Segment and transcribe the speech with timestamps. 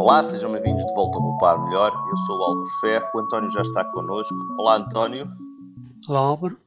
[0.00, 1.92] Olá, sejam bem-vindos de volta ao Poupar Melhor.
[2.08, 4.34] Eu sou o Álvaro Ferro, o António já está connosco.
[4.58, 5.30] Olá, António.
[6.08, 6.58] Olá, Álvaro.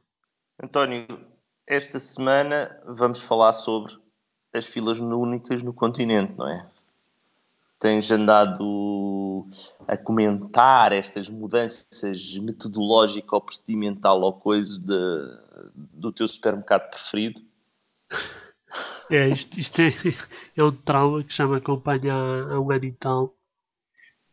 [0.62, 1.04] António,
[1.66, 3.92] esta semana vamos falar sobre
[4.52, 6.64] as filas únicas no continente, não é?
[7.80, 9.48] Tens andado
[9.88, 17.42] a comentar estas mudanças metodológicas ou procedimental ou coisa de, do teu supermercado preferido?
[19.10, 19.88] É, isto, isto é,
[20.56, 23.34] é, um trauma que já me acompanha há, um ano e tal.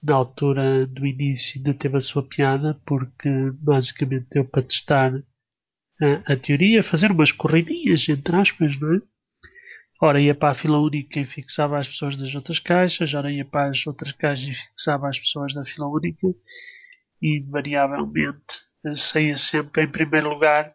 [0.02, 5.14] Na altura do início ainda teve a sua piada, porque basicamente deu para testar
[6.02, 9.02] a, a teoria, fazer umas corridinhas, entre aspas, não é?
[10.04, 13.46] Ora ia para a fila única e fixava as pessoas das outras caixas, ora ia
[13.46, 16.28] para as outras caixas e fixava as pessoas da fila única
[17.22, 20.74] e invariavelmente saía sempre em primeiro lugar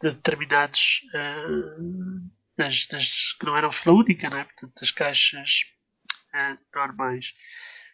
[0.00, 4.44] de determinados uh, das, das, que não eram fila única, né?
[4.44, 5.64] Portanto, das caixas
[6.34, 7.34] uh, normais.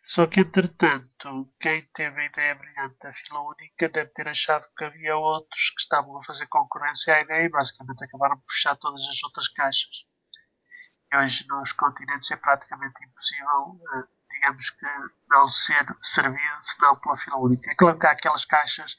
[0.03, 4.85] Só que, entretanto, quem teve a ideia brilhante da fila única deve ter achado que
[4.85, 9.03] havia outros que estavam a fazer concorrência à ideia e basicamente acabaram por fechar todas
[9.03, 10.07] as outras caixas.
[11.13, 14.87] E hoje nos continentes é praticamente impossível, uh, digamos que,
[15.31, 17.71] não ser servido senão pela fila única.
[17.71, 18.93] É claro que há aquelas caixas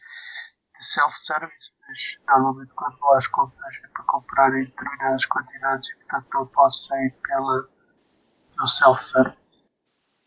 [0.83, 6.27] self-service, mas normalmente quando vou às compras é para comprar em determinadas quantidades e portanto
[6.33, 7.67] não posso sair pela,
[8.55, 9.39] pelo self-service.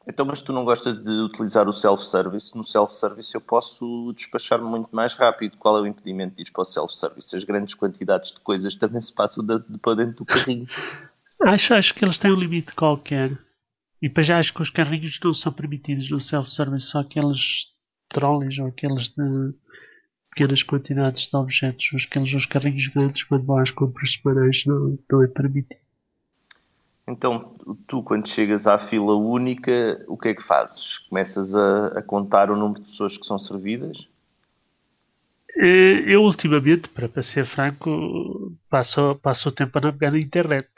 [0.06, 2.56] Então, mas tu não gostas de utilizar o self-service?
[2.56, 5.56] No self-service eu posso despachar-me muito mais rápido.
[5.56, 7.36] Qual é o impedimento de ir para o self-service?
[7.36, 10.67] As grandes quantidades de coisas também se passam de, de para dentro do carrinho.
[11.47, 13.39] acho, acho que eles têm um limite qualquer.
[14.00, 17.73] E para já acho que os carrinhos não são permitidos no self-service, só aqueles
[18.08, 19.55] trolleys ou aqueles de
[20.34, 21.91] pequenas quantidades de objetos.
[22.08, 25.80] Aqueles os carrinhos grandes, quando vão às compras semanais, não, não é permitido.
[27.06, 27.55] Então,
[27.86, 30.98] tu, quando chegas à fila única, o que é que fazes?
[30.98, 34.08] Começas a, a contar o número de pessoas que são servidas?
[35.57, 40.68] Eh, eu, ultimamente, para, para ser franco, passo, passo o tempo a navegar na internet.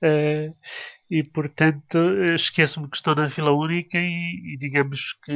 [0.00, 0.52] é,
[1.10, 1.98] e portanto
[2.34, 5.32] esqueço-me que estou na fila única e, e digamos que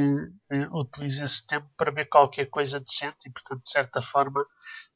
[0.51, 4.45] eh, utilizo esse tempo para ver qualquer coisa decente e portanto de certa forma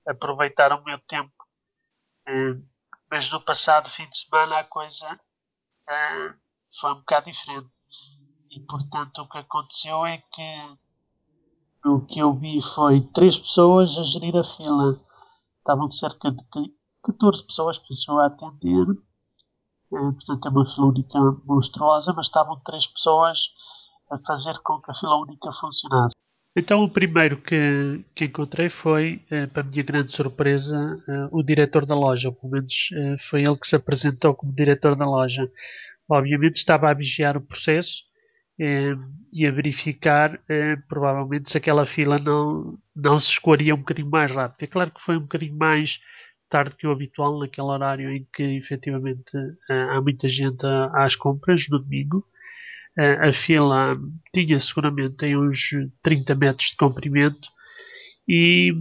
[0.07, 1.33] aproveitar o meu tempo.
[2.27, 2.55] Eh,
[3.11, 5.19] mas no passado fim de semana a coisa
[5.89, 6.33] eh,
[6.79, 7.69] foi um bocado diferente.
[8.51, 10.77] E portanto o que aconteceu é que
[11.85, 15.01] o que eu vi foi três pessoas a gerir a fila.
[15.59, 16.43] Estavam cerca de
[17.03, 18.87] 14 pessoas eu a atender.
[18.89, 19.06] eh,
[19.89, 23.37] portanto, é uma fila única monstruosa, mas estavam três pessoas
[24.11, 26.15] a fazer com que a fila única funcionasse.
[26.55, 31.85] Então, o primeiro que, que encontrei foi, eh, para minha grande surpresa, eh, o diretor
[31.85, 32.29] da loja.
[32.29, 32.89] Ou pelo menos
[33.29, 35.47] foi ele que se apresentou como diretor da loja.
[36.09, 38.03] Obviamente, estava a vigiar o processo
[39.31, 40.39] e a verificar,
[40.89, 44.63] provavelmente, se aquela fila não, não se escoaria um bocadinho mais rápido.
[44.63, 45.99] É claro que foi um bocadinho mais
[46.49, 49.37] tarde que o habitual, naquele horário em que efetivamente
[49.69, 52.23] eh, há muita gente às compras no domingo.
[52.97, 53.97] Eh, a fila
[54.33, 55.69] tinha seguramente tem uns
[56.01, 57.49] 30 metros de comprimento
[58.27, 58.73] e,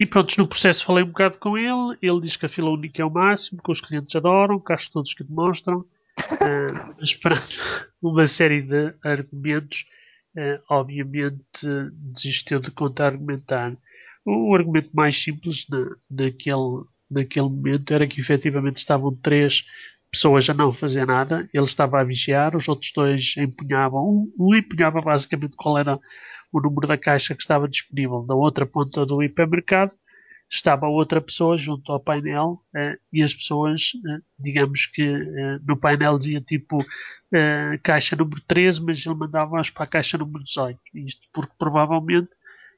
[0.00, 1.96] e pronto, no processo falei um bocado com ele.
[2.02, 5.14] Ele diz que a fila única é o máximo, que os clientes adoram, carros todos
[5.14, 7.46] que demonstram, uh, mas pronto,
[8.02, 9.84] uma série de argumentos,
[10.36, 11.40] uh, obviamente
[11.92, 13.76] desistiu de contar argumentar.
[14.24, 19.64] O, o argumento mais simples na, naquele naquele momento era que efetivamente estavam três
[20.10, 24.54] pessoas a não fazer nada, ele estava a vigiar, os outros dois empunhavam, um, um
[24.54, 25.98] empunhava basicamente qual era
[26.52, 28.24] o número da caixa que estava disponível.
[28.26, 29.92] Na outra ponta do hipermercado
[30.50, 35.76] estava outra pessoa junto ao painel eh, e as pessoas, eh, digamos que eh, no
[35.76, 36.82] painel dizia tipo
[37.32, 40.80] eh, caixa número 13, mas ele mandava-as para a caixa número 18.
[40.94, 42.30] Isto porque provavelmente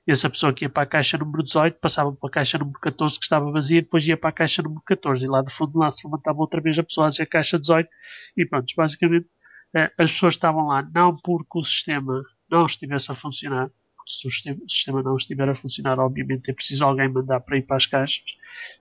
[0.06, 3.18] essa pessoa que ia para a caixa número 18 passava para a caixa número 14
[3.18, 5.90] que estava vazia depois ia para a caixa número 14 e lá de fundo lá
[5.90, 7.88] se levantava outra vez a pessoa a dizer caixa 18
[8.36, 9.26] e pronto, basicamente
[9.74, 13.70] eh, as pessoas estavam lá não porque o sistema não estivesse a funcionar
[14.08, 17.58] se o sistema, o sistema não estiver a funcionar obviamente é preciso alguém mandar para
[17.58, 18.36] ir para as caixas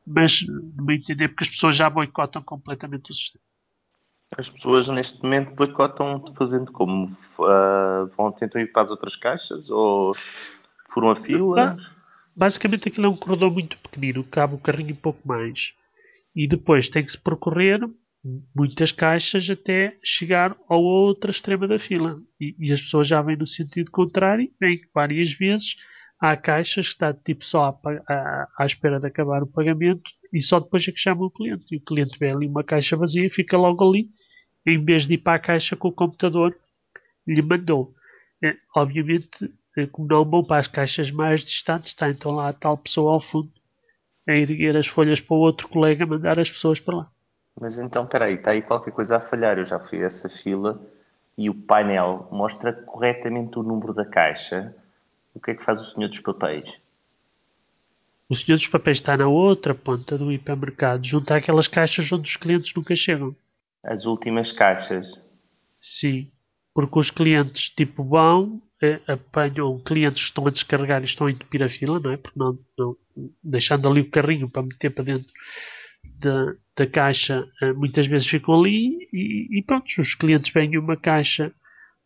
[0.08, 3.44] mas no meu entender porque as pessoas já boicotam completamente o sistema
[4.38, 7.08] as pessoas neste momento boicotam fazendo como?
[7.40, 10.14] Uh, vão tentar ir para as outras caixas ou
[10.94, 11.78] por uma fila?
[12.36, 15.74] Basicamente aquilo é um corredor muito pequenino, cabe o carrinho um pouco mais.
[16.36, 17.82] E depois tem que se percorrer
[18.56, 22.20] muitas caixas até chegar ao outro extremo da fila.
[22.40, 25.76] E, e as pessoas já vêm no sentido contrário, vêm várias vezes.
[26.20, 30.42] Há caixas que está tipo só à, à, à, espera de acabar o pagamento e
[30.42, 31.66] só depois é que chama o cliente.
[31.72, 34.10] E o cliente vê ali uma caixa vazia e fica logo ali
[34.66, 36.56] em vez de ir para a caixa com o computador,
[37.26, 37.94] lhe mandou.
[38.44, 39.52] É, obviamente,
[39.98, 43.52] vão para as caixas mais distantes, está então lá a tal pessoa ao fundo
[44.32, 47.12] a erguer as folhas para o outro colega mandar as pessoas para lá.
[47.60, 49.58] Mas então, peraí, está aí qualquer coisa a falhar.
[49.58, 50.80] Eu já fui a essa fila
[51.38, 54.74] e o painel mostra corretamente o número da caixa.
[55.34, 56.70] O que é que faz o senhor dos papéis?
[58.30, 62.36] O senhor dos papéis está na outra ponta do hipermercado, junto àquelas caixas onde os
[62.36, 63.36] clientes nunca chegam.
[63.84, 65.12] As últimas caixas?
[65.82, 66.30] Sim,
[66.74, 68.62] porque os clientes tipo vão,
[69.08, 72.18] apanham clientes que estão a descarregar e estão a entupir a fila, não é?
[72.18, 72.96] Porque não, não
[73.44, 75.32] deixando ali o carrinho para meter para dentro
[76.20, 80.96] da, da caixa, eh, muitas vezes ficam ali e, e pronto, os clientes vêm uma
[80.96, 81.54] caixa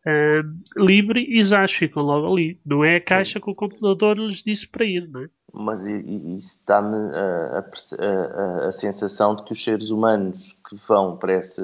[0.05, 2.59] uh, livre e já ficam logo ali.
[2.65, 5.29] Não é a caixa que o computador lhes disse para ir, não é?
[5.55, 11.15] Mas isso dá-me a, a, a, a, sensação de que os seres humanos que vão
[11.15, 11.61] para esse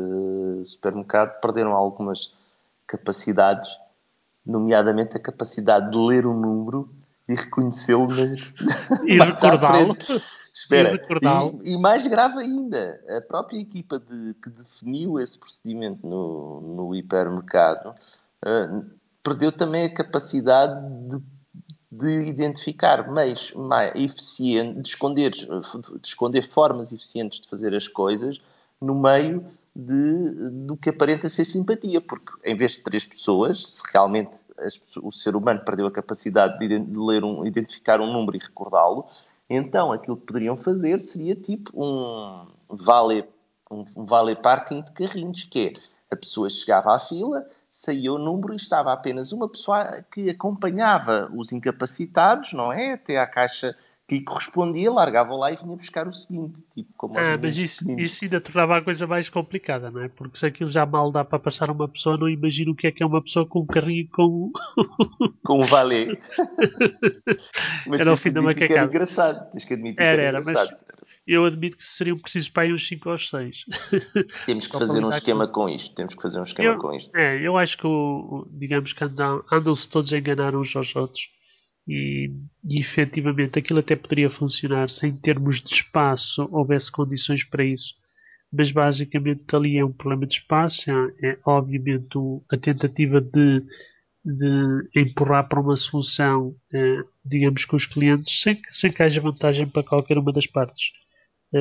[0.63, 2.31] supermercado perderam algumas
[2.85, 3.67] capacidades,
[4.45, 6.89] nomeadamente a capacidade de ler um número
[7.27, 8.09] e reconhecê-lo
[9.05, 9.95] e recordá-lo.
[10.53, 10.99] Espera,
[11.63, 16.95] e, e, mais grave ainda, a própria equipa de, que definiu esse procedimento no, no
[16.95, 17.93] hipermercado
[18.45, 18.85] uh,
[19.23, 21.21] perdeu também a capacidade de,
[21.91, 25.47] de identificar meios mais eficientes, de esconder, de
[26.03, 28.41] esconder formas eficientes de fazer as coisas
[28.81, 29.45] no meio
[29.79, 34.79] de, do que aparenta ser simpatia, porque em vez de três pessoas, se realmente as,
[34.97, 39.05] o ser humano perdeu a capacidade de, de ler um, identificar um número e recordá-lo,
[39.49, 43.25] então aquilo que poderiam fazer seria tipo um vale,
[43.71, 48.17] um, um vale parking de carrinhos, que é a pessoa chegava à fila, saía o
[48.17, 52.93] número e estava apenas uma pessoa que acompanhava os incapacitados, não é?
[52.93, 53.75] Até à caixa
[54.09, 57.85] que lhe correspondia, largava lá e vinha buscar o seguinte, tipo como Ah, mas isso,
[57.99, 60.09] isso ainda tornava a coisa mais complicada, não é?
[60.09, 62.91] Porque se aquilo já mal dá para passar uma pessoa, não imagino o que é
[62.91, 64.51] que é uma pessoa com um carrinho com...
[65.45, 66.07] com um valé.
[67.85, 68.73] mas era o fim da macacada.
[68.73, 70.75] era engraçado, tens que admitir era, que era, era engraçado.
[71.27, 73.65] eu admito que seriam precisos para aí uns 5 ou 6.
[74.47, 75.93] Temos que fazer um esquema com isto.
[75.93, 77.15] Temos que fazer um esquema eu, com isto.
[77.15, 81.29] É, eu acho que, o, digamos que andam, andam-se todos a enganar uns aos outros
[81.87, 82.31] e,
[82.63, 87.95] e efetivamente aquilo até poderia funcionar se em termos de espaço houvesse condições para isso.
[88.51, 93.63] Mas basicamente ali é um problema de espaço, é, é obviamente o, a tentativa de,
[94.25, 99.67] de empurrar para uma solução, é, digamos que os clientes, sem, sem que haja vantagem
[99.67, 100.91] para qualquer uma das partes.
[101.53, 101.59] É,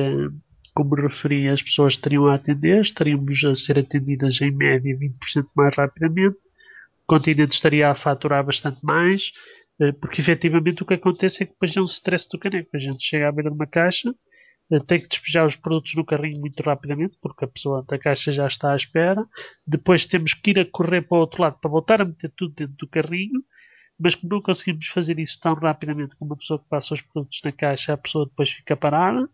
[0.73, 5.75] como referi, as pessoas estariam a atender, estaríamos a ser atendidas em média 20% mais
[5.75, 9.31] rapidamente, o continente estaria a faturar bastante mais,
[10.01, 12.69] porque efetivamente o que acontece é que depois é um stress do caneco.
[12.73, 14.13] A gente chega à beira de uma caixa,
[14.71, 18.31] eh, tem que despejar os produtos no carrinho muito rapidamente, porque a pessoa da caixa
[18.31, 19.25] já está à espera.
[19.65, 22.53] Depois temos que ir a correr para o outro lado para voltar a meter tudo
[22.55, 23.43] dentro do carrinho.
[23.99, 27.41] Mas como não conseguimos fazer isso tão rapidamente como a pessoa que passa os produtos
[27.43, 29.29] na caixa, a pessoa depois fica parada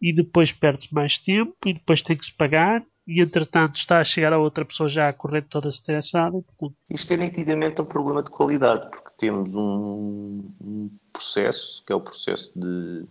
[0.00, 4.04] e depois perde-se mais tempo e depois tem que se pagar e entretanto está a
[4.04, 6.30] chegar a outra pessoa já a correr toda estressada.
[6.30, 6.74] Portanto...
[6.88, 12.00] Isto é nitidamente um problema de qualidade, porque temos um, um processo, que é o
[12.00, 13.06] processo de.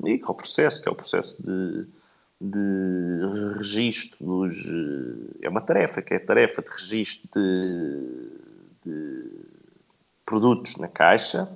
[0.00, 1.86] o processo, que é o processo de,
[2.40, 4.56] de registro dos.
[5.42, 8.30] É uma tarefa, que é a tarefa de registro de,
[8.84, 9.30] de
[10.24, 11.48] produtos na caixa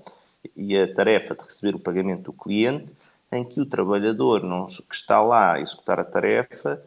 [0.56, 2.92] e a tarefa de receber o pagamento do cliente,
[3.32, 6.82] em que o trabalhador não, que está lá a executar a tarefa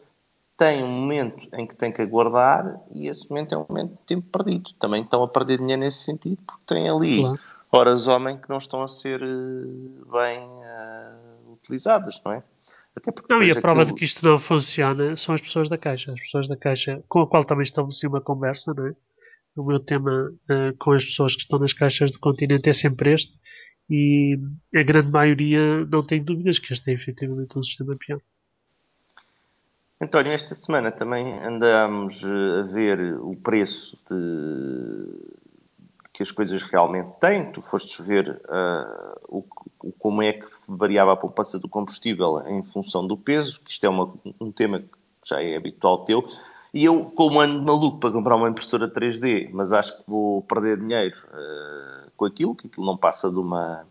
[0.56, 4.06] tem um momento em que tem que aguardar e esse momento é um momento de
[4.06, 4.72] tempo perdido.
[4.78, 7.40] Também estão a perder dinheiro nesse sentido porque têm ali claro.
[7.72, 9.26] horas homem que não estão a ser eh,
[10.12, 12.42] bem uh, utilizadas, não é?
[12.96, 13.94] Até porque não, e a prova aquilo...
[13.94, 16.12] de que isto não funciona são as pessoas da Caixa.
[16.12, 18.94] As pessoas da Caixa, com a qual também estabeleci uma conversa, não é?
[19.56, 23.12] O meu tema uh, com as pessoas que estão nas caixas do continente é sempre
[23.12, 23.38] este
[23.88, 24.38] e
[24.74, 28.20] a grande maioria não tem dúvidas que este é efetivamente um sistema pior.
[30.04, 35.08] António, esta semana também andámos eh, a ver o preço de,
[36.12, 37.50] que as coisas realmente têm.
[37.50, 39.44] Tu foste ver uh, o,
[39.82, 43.86] o, como é que variava a poupança do combustível em função do peso, que isto
[43.86, 44.88] é uma, um tema que
[45.24, 46.22] já é habitual teu.
[46.74, 50.78] E eu, como ando maluco para comprar uma impressora 3D, mas acho que vou perder
[50.78, 53.86] dinheiro uh, com aquilo, que aquilo não passa de uma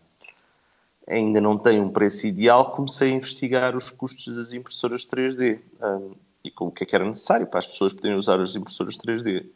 [1.08, 6.14] ainda não tem um preço ideal, comecei a investigar os custos das impressoras 3D um,
[6.42, 8.96] e com o que é que era necessário para as pessoas poderem usar as impressoras
[8.96, 9.46] 3D.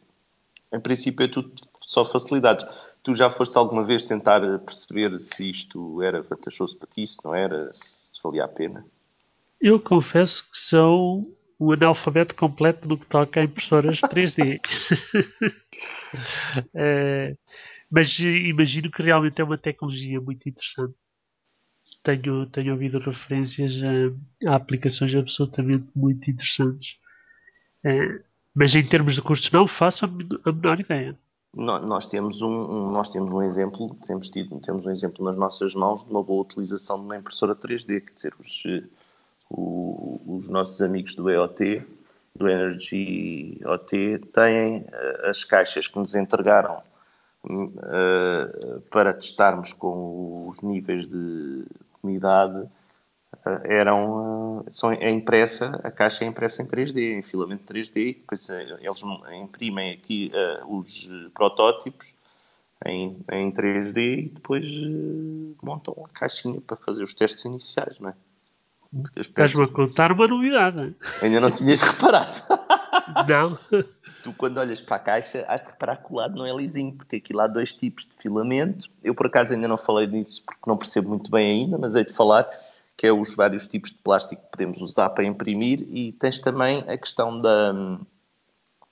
[0.71, 1.51] Em princípio é tudo
[1.81, 2.65] só facilidades.
[3.01, 7.33] Tu já foste alguma vez tentar perceber se isto era vantajoso para ti, se não
[7.33, 8.85] era, se valia a pena?
[9.59, 14.59] Eu confesso que sou um analfabeto completo no que toca a impressoras 3D.
[16.73, 17.35] é,
[17.89, 20.95] mas imagino que realmente é uma tecnologia muito interessante.
[22.01, 26.97] Tenho, tenho ouvido referências a, a aplicações absolutamente muito interessantes.
[27.83, 28.21] É,
[28.55, 31.17] mas em termos de custos não faço a menor ideia.
[31.55, 35.73] Nós temos um, um, nós temos um exemplo, temos, tido, temos um exemplo nas nossas
[35.73, 38.63] mãos de uma boa utilização de uma impressora 3D, quer dizer, os,
[39.49, 41.81] o, os nossos amigos do EOT,
[42.35, 46.83] do Energy OT, têm uh, as caixas que nos entregaram
[47.43, 51.65] uh, para testarmos com os níveis de
[52.03, 52.69] umidade uh,
[53.63, 59.03] eram são, é impressa, a caixa é impressa em 3D, em filamento 3D, depois eles
[59.31, 60.31] imprimem aqui
[60.67, 62.13] os protótipos
[62.85, 64.65] em, em 3D e depois
[65.61, 68.13] montam a caixinha para fazer os testes iniciais, não é?
[69.15, 70.95] Estás-me a contar uma novidade.
[71.21, 72.41] Ainda não tinhas reparado.
[73.27, 73.57] Não.
[74.21, 76.93] Tu, quando olhas para a caixa, has de reparar que o lado não é lisinho,
[76.93, 78.89] porque aqui há dois tipos de filamento.
[79.01, 82.03] Eu, por acaso, ainda não falei disso porque não percebo muito bem ainda, mas hei
[82.03, 82.45] de falar
[82.97, 86.81] que é os vários tipos de plástico que podemos usar para imprimir e tens também
[86.81, 87.97] a questão da,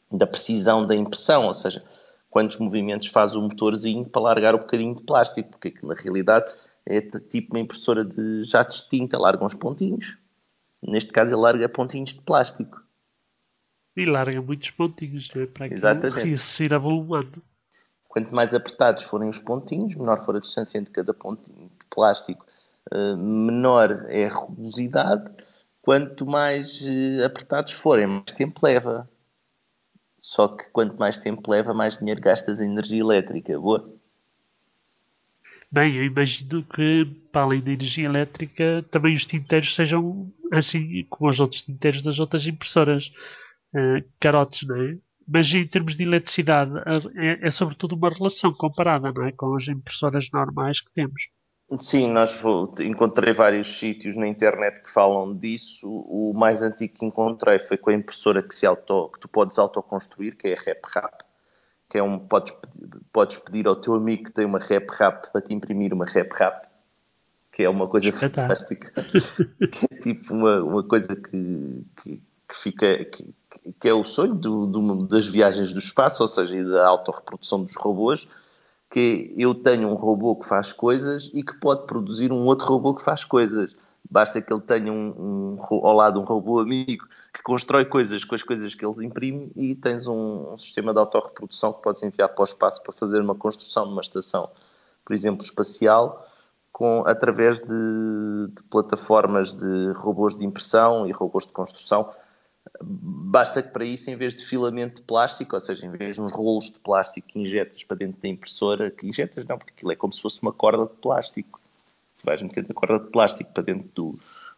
[0.10, 1.84] da precisão da impressão, ou seja,
[2.30, 6.02] quantos movimentos faz o motorzinho para largar o um bocadinho de plástico, porque aquilo, na
[6.02, 6.50] realidade,
[6.86, 10.18] é tipo uma impressora de jato extinta, larga uns pontinhos.
[10.82, 12.82] Neste caso, ele larga pontinhos de plástico.
[13.98, 15.48] E larga muitos pontinhos, não é?
[15.48, 15.88] Para aquilo
[16.74, 17.42] a avolumando.
[18.08, 22.46] Quanto mais apertados forem os pontinhos, menor for a distância entre cada pontinho de plástico,
[22.92, 25.32] eh, menor é a rugosidade.
[25.82, 29.10] Quanto mais eh, apertados forem, mais tempo leva.
[30.20, 33.60] Só que quanto mais tempo leva, mais dinheiro gastas em energia elétrica.
[33.60, 33.92] Boa?
[35.72, 41.30] Bem, eu imagino que, para além da energia elétrica, também os tinteiros sejam assim como
[41.30, 43.12] os outros tinteiros das outras impressoras.
[43.74, 44.98] Uh, carotes, não é?
[45.28, 46.72] Mas em termos de eletricidade,
[47.16, 49.32] é, é, sobretudo uma relação comparada, não é?
[49.32, 51.30] Com as impressoras normais que temos.
[51.80, 52.42] Sim, nós
[52.80, 55.86] encontrei vários sítios na internet que falam disso.
[55.86, 59.60] O mais antigo que encontrei foi com a impressora que, se auto, que tu podes
[59.60, 61.28] autoconstruir, que é a RepRap
[61.90, 62.54] que é um, podes,
[63.12, 66.30] podes pedir ao teu amigo que tem uma rap rap para te imprimir uma rap
[66.34, 66.56] rap,
[67.52, 68.92] que é uma coisa fantástica,
[69.72, 73.34] que é tipo uma, uma coisa que, que, que fica, que,
[73.80, 77.76] que, é o sonho do, do, das viagens do espaço, ou seja, da autorreprodução dos
[77.76, 78.28] robôs,
[78.90, 82.94] que eu tenho um robô que faz coisas e que pode produzir um outro robô
[82.94, 83.76] que faz coisas.
[84.10, 88.36] Basta que ele tenha um, um, ao lado um robô amigo que constrói coisas com
[88.36, 92.30] as coisas que eles imprimem e tens um, um sistema de autorreprodução que podes enviar
[92.30, 94.50] para o espaço para fazer uma construção de uma estação,
[95.04, 96.26] por exemplo, espacial,
[96.72, 102.10] com, através de, de plataformas de robôs de impressão e robôs de construção.
[102.82, 106.22] Basta que para isso, em vez de filamento de plástico, ou seja, em vez de
[106.22, 109.92] uns rolos de plástico que injetas para dentro da impressora, que injetas não, porque aquilo
[109.92, 111.60] é como se fosse uma corda de plástico
[112.24, 114.14] vais metendo a corda de plástico para dentro do,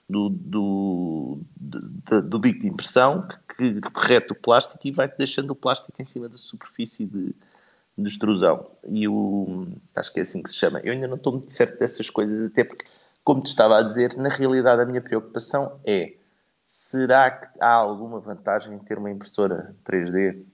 [0.09, 5.51] do, do, do, do bico de impressão que, que derrete o plástico e vai-te deixando
[5.51, 7.35] o plástico em cima da superfície de,
[7.97, 8.65] de extrusão.
[8.87, 10.79] E o, acho que é assim que se chama.
[10.79, 12.85] Eu ainda não estou muito certo dessas coisas, até porque,
[13.23, 16.13] como te estava a dizer, na realidade a minha preocupação é
[16.69, 20.45] será que há alguma vantagem em ter uma impressora 3D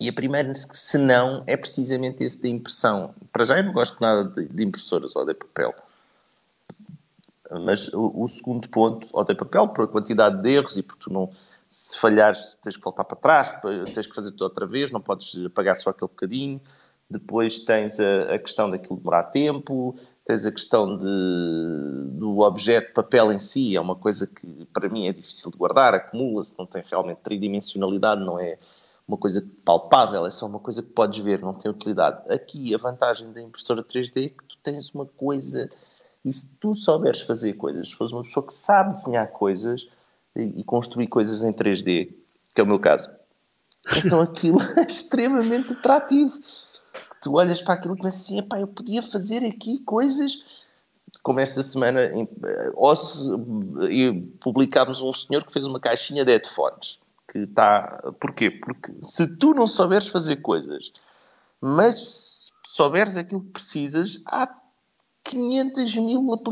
[0.00, 3.14] e a primeira, se não, é precisamente esse da impressão.
[3.30, 5.74] Para já eu não gosto nada de, de impressoras ou de papel.
[7.50, 11.12] Mas o, o, segundo ponto, ou de papel, por quantidade de erros e porque tu
[11.12, 11.28] não,
[11.68, 13.52] se falhares, tens que voltar para trás,
[13.92, 16.62] tens que fazer tudo outra vez, não podes apagar só aquele bocadinho.
[17.10, 19.94] Depois tens a, a questão daquilo demorar tempo,
[20.28, 21.06] tens a questão de,
[22.18, 25.94] do objeto papel em si, é uma coisa que para mim é difícil de guardar,
[25.94, 28.58] acumula-se, não tem realmente tridimensionalidade, não é
[29.08, 32.30] uma coisa palpável, é só uma coisa que podes ver, não tem utilidade.
[32.30, 35.70] Aqui a vantagem da impressora 3D é que tu tens uma coisa,
[36.22, 39.88] e se tu souberes fazer coisas, se fores uma pessoa que sabe desenhar coisas
[40.36, 42.12] e, e construir coisas em 3D,
[42.54, 43.10] que é o meu caso,
[44.04, 46.38] então aquilo é extremamente atrativo.
[47.20, 50.66] Tu olhas para aquilo e pensas assim, eu podia fazer aqui coisas
[51.22, 52.00] como esta semana,
[52.96, 53.30] se,
[54.40, 58.02] publicámos um senhor que fez uma caixinha de headphones que está.
[58.20, 58.50] Porquê?
[58.50, 60.92] Porque se tu não souberes fazer coisas,
[61.60, 64.48] mas souberes aquilo que precisas, há
[65.24, 66.42] 500 mil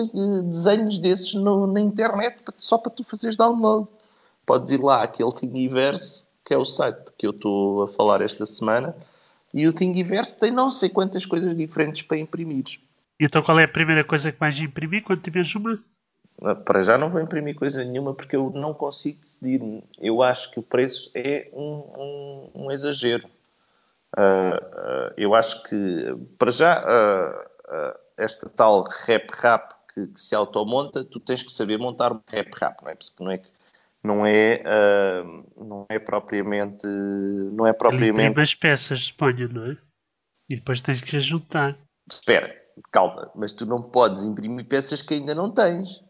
[0.44, 3.88] desenhos desses no, na internet só para tu fazeres download.
[4.44, 8.44] Podes ir lá àquele Thingiverse, que é o site que eu estou a falar esta
[8.44, 8.94] semana,
[9.53, 12.65] e o Thingiverse tem não sei quantas coisas diferentes para imprimir.
[13.19, 15.79] Então qual é a primeira coisa que vais imprimir quando tiveres uma?
[16.67, 19.61] Para já não vou imprimir coisa nenhuma porque eu não consigo decidir.
[19.99, 23.26] Eu acho que o preço é um, um, um exagero.
[24.17, 30.35] Uh, uh, eu acho que, para já, uh, esta tal rap rap que, que, se
[30.35, 32.95] automonta, tu tens que saber montar um rap rap, não é?
[32.95, 33.41] Porque não é,
[34.06, 34.62] não é,
[35.56, 36.86] não é propriamente.
[36.86, 38.40] Não é propriamente.
[38.40, 39.76] As peças, suponho, não é?
[40.48, 41.76] E depois tens que juntar.
[42.08, 42.54] Espera,
[42.92, 46.06] calma, mas tu não podes imprimir peças que ainda não tens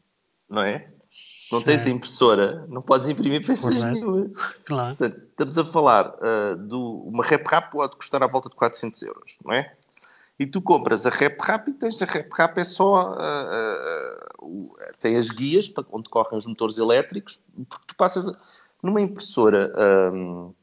[0.48, 0.88] não é?
[1.08, 4.30] Se não tens a impressora, não podes imprimir peças nenhuma.
[4.64, 4.96] Claro.
[4.96, 9.38] Portanto, estamos a falar uh, de uma RepRap pode custar à volta de 400 euros,
[9.44, 9.76] não é?
[10.38, 13.12] E tu compras a RepRap e tens a RepRap é só...
[13.12, 18.26] Uh, uh, tem as guias para onde correm os motores elétricos, porque tu passas...
[18.83, 19.73] Numa impressora...
[20.12, 20.55] Um,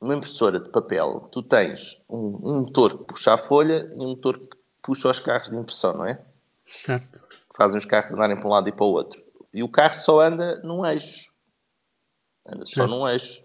[0.00, 4.08] numa impressora de papel, tu tens um, um motor que puxa a folha e um
[4.08, 6.20] motor que puxa os carros de impressão, não é?
[6.62, 7.24] Certo
[7.54, 9.22] fazem os carros andarem para um lado e para o outro.
[9.52, 11.32] E o carro só anda num eixo.
[12.46, 12.90] Anda só Sim.
[12.90, 13.42] num eixo.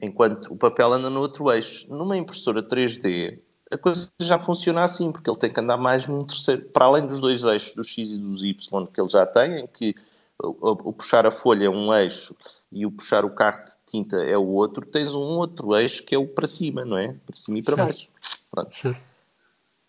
[0.00, 1.92] Enquanto o papel anda no outro eixo.
[1.92, 3.38] Numa impressora 3D,
[3.70, 7.06] a coisa já funciona assim, porque ele tem que andar mais num terceiro, para além
[7.06, 9.94] dos dois eixos, do X e dos Y, que ele já tem, em que
[10.42, 12.36] o, o puxar a folha é um eixo
[12.70, 16.14] e o puxar o carro de tinta é o outro, tens um outro eixo que
[16.14, 17.14] é o para cima, não é?
[17.26, 18.08] Para cima e para baixo.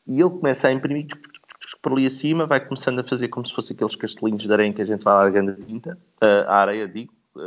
[0.07, 1.07] E ele começa a imprimir
[1.81, 4.81] por ali acima, vai começando a fazer como se fosse aqueles castelinhos de areia que
[4.81, 5.97] a gente vai largando a tinta,
[6.47, 7.43] a areia, digo, por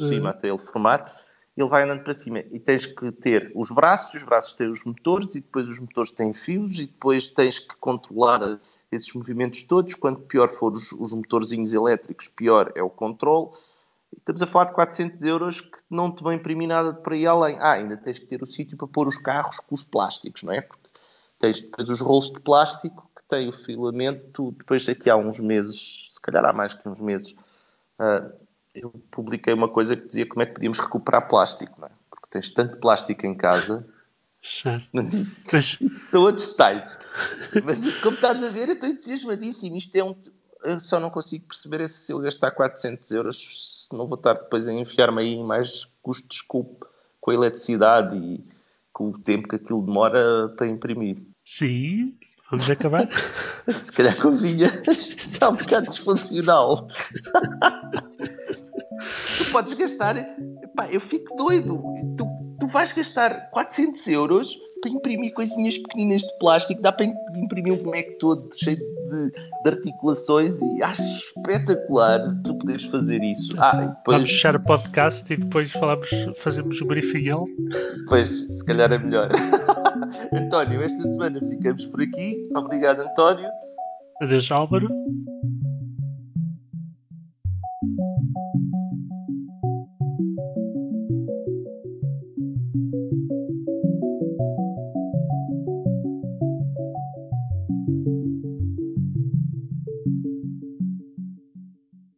[0.00, 0.08] uhum.
[0.08, 1.10] cima até ele formar,
[1.56, 2.40] ele vai andando para cima.
[2.40, 6.10] E tens que ter os braços, os braços têm os motores, e depois os motores
[6.10, 8.58] têm fios, e depois tens que controlar
[8.90, 9.94] esses movimentos todos.
[9.94, 13.50] Quanto pior for os, os motorzinhos elétricos, pior é o controle.
[14.12, 17.16] E estamos a falar de 400 euros que não te vão imprimir nada de para
[17.16, 17.56] ir além.
[17.60, 20.52] Ah, ainda tens que ter o sítio para pôr os carros com os plásticos, não
[20.52, 20.60] é?
[20.60, 20.88] Porque
[21.38, 26.20] tens depois os rolos de plástico tem o filamento, depois daqui há uns meses, se
[26.20, 27.32] calhar há mais que uns meses,
[27.98, 28.43] uh,
[28.74, 31.90] eu publiquei uma coisa que dizia como é que podíamos recuperar plástico, não é?
[32.10, 33.86] Porque tens tanto plástico em casa.
[34.42, 34.88] Certo.
[34.92, 35.78] Mas isso, Mas...
[35.80, 36.98] isso são outros detalhes.
[37.64, 39.76] Mas como estás a ver, eu estou entusiasmadíssimo.
[39.76, 40.14] Isto é um.
[40.62, 44.34] Eu só não consigo perceber é se eu gastar 400 euros, se não vou estar
[44.34, 46.76] depois a enfiar-me aí em mais custos com,
[47.20, 48.44] com a eletricidade e
[48.92, 51.22] com o tempo que aquilo demora para imprimir.
[51.44, 52.16] Sim,
[52.50, 53.06] Vamos acabar?
[53.80, 54.66] Se calhar convinha.
[54.88, 56.86] Está um bocado disfuncional.
[59.38, 60.14] tu podes gastar.
[60.76, 61.82] Pá, eu fico doido.
[62.16, 62.26] Tu,
[62.60, 66.80] tu vais gastar 400 euros para imprimir coisinhas pequeninas de plástico.
[66.80, 69.30] Dá para imprimir um boneco todo cheio de,
[69.62, 73.54] de articulações e acho espetacular tu poderes fazer isso.
[73.58, 74.16] Ah, depois...
[74.16, 78.04] Vamos fechar o podcast e depois falamos, fazemos o briefing ele.
[78.08, 79.28] Pois, se calhar é melhor.
[80.32, 82.48] António, esta semana ficamos por aqui.
[82.54, 83.48] Obrigado, António.
[84.20, 84.88] Adeus, Álvaro.